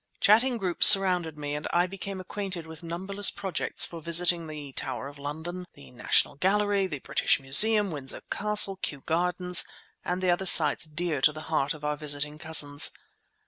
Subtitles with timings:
[0.19, 5.07] Chatting groups surrounded me and I became acquainted with numberless projects for visiting the Tower
[5.09, 9.63] of London, the National Gallery, the British Museum, Windsor Castle, Kew Gardens,
[10.03, 12.89] and the other sights dear to the heart of our visiting cousins.